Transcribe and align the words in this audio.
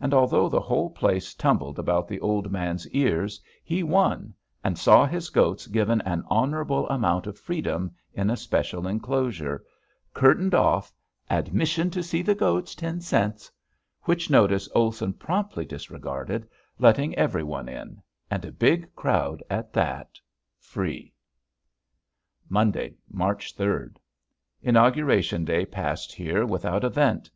And 0.00 0.12
although 0.12 0.48
the 0.48 0.58
whole 0.58 0.90
place 0.90 1.34
tumbled 1.34 1.78
about 1.78 2.08
the 2.08 2.18
old 2.18 2.50
man's 2.50 2.88
ears, 2.88 3.40
he 3.62 3.84
won, 3.84 4.34
and 4.64 4.76
saw 4.76 5.06
his 5.06 5.30
goats 5.30 5.68
given 5.68 6.00
an 6.00 6.24
honorable 6.26 6.88
amount 6.88 7.28
of 7.28 7.38
freedom 7.38 7.92
in 8.12 8.28
a 8.28 8.36
special 8.36 8.88
enclosure 8.88 9.64
curtained 10.14 10.52
off, 10.52 10.92
"admission 11.30 11.90
to 11.90 12.02
see 12.02 12.22
the 12.22 12.34
goats 12.34 12.74
ten 12.74 13.00
cents," 13.00 13.52
which 14.02 14.28
notice 14.28 14.68
Olson 14.74 15.12
promptly 15.12 15.64
disregarded, 15.64 16.48
letting 16.80 17.14
everyone 17.14 17.68
in 17.68 18.02
and 18.32 18.44
a 18.44 18.50
big 18.50 18.92
crowd 18.96 19.44
at 19.48 19.72
that 19.72 20.18
free. 20.58 21.14
Monday, 22.48 22.96
March 23.08 23.54
third. 23.54 24.00
Inauguration 24.60 25.44
day 25.44 25.64
passed 25.64 26.12
here 26.12 26.44
without 26.44 26.82
event. 26.82 27.30